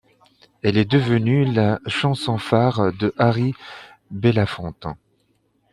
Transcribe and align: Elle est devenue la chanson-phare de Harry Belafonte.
Elle 0.63 0.77
est 0.79 0.91
devenue 0.91 1.45
la 1.45 1.79
chanson-phare 1.85 2.91
de 2.93 3.13
Harry 3.19 3.53
Belafonte. 4.09 4.87